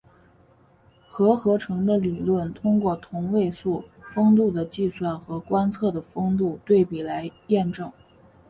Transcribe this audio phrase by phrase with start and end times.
[1.07, 3.83] 核合成的理论通过同位素
[4.15, 7.93] 丰度的计算和观测的丰度比对来验证。